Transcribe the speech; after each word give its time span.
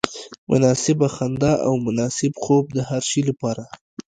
مناسبه 0.51 1.07
خندا 1.15 1.53
او 1.67 1.73
مناسب 1.85 2.33
خوب 2.43 2.65
د 2.75 2.77
هر 2.89 3.01
شي 3.09 3.21
لپاره. 3.29 3.63